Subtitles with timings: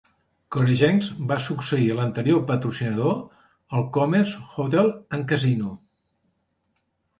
[0.53, 3.13] Coregenx va succeir l'anterior patrocinador,
[3.81, 5.77] el Commerce Hotel and Casino.